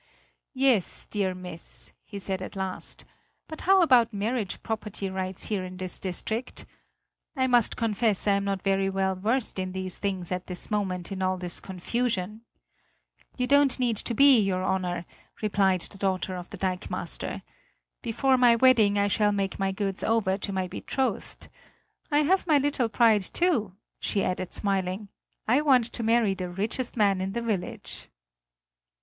"Yes, 0.55 1.05
dear 1.05 1.35
miss," 1.35 1.93
he 2.03 2.17
said 2.17 2.41
at 2.41 2.55
last, 2.55 3.05
"but 3.47 3.61
how 3.69 3.83
about 3.83 4.11
marriage 4.11 4.63
property 4.63 5.11
rights 5.11 5.45
here 5.45 5.63
in 5.63 5.77
this 5.77 5.99
district? 5.99 6.65
I 7.35 7.45
must 7.45 7.77
confess 7.77 8.27
I 8.27 8.31
am 8.33 8.45
not 8.45 8.63
very 8.63 8.89
well 8.89 9.13
versed 9.13 9.59
in 9.59 9.73
these 9.73 9.99
things 9.99 10.31
at 10.31 10.47
this 10.47 10.71
moment 10.71 11.11
in 11.11 11.21
all 11.21 11.37
this 11.37 11.59
confusion." 11.59 12.41
"You 13.37 13.45
don't 13.45 13.77
need 13.79 13.95
to 13.97 14.15
be, 14.15 14.39
your 14.39 14.63
Honor," 14.63 15.05
replied 15.39 15.81
the 15.81 15.99
daughter 15.99 16.35
of 16.35 16.49
the 16.49 16.57
dikemaster, 16.57 17.43
"before 18.01 18.39
my 18.39 18.55
wedding 18.55 18.97
I 18.97 19.07
shall 19.07 19.31
make 19.31 19.59
my 19.59 19.71
goods 19.71 20.03
over 20.03 20.35
to 20.35 20.51
my 20.51 20.67
betrothed. 20.67 21.47
I 22.09 22.23
have 22.23 22.47
my 22.47 22.57
little 22.57 22.89
pride 22.89 23.21
too," 23.31 23.75
she 23.99 24.23
added 24.23 24.51
smiling; 24.51 25.09
"I 25.47 25.61
want 25.61 25.93
to 25.93 26.01
marry 26.01 26.33
the 26.33 26.49
richest 26.49 26.97
man 26.97 27.21
in 27.21 27.33
the 27.33 27.41
village." 27.43 28.09